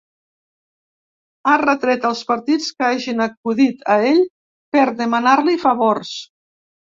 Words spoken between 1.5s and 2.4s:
Ha retret als